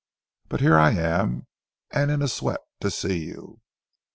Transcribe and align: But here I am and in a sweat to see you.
But 0.49 0.61
here 0.61 0.79
I 0.79 0.93
am 0.93 1.45
and 1.91 2.09
in 2.09 2.23
a 2.23 2.27
sweat 2.27 2.61
to 2.79 2.89
see 2.89 3.25
you. 3.25 3.61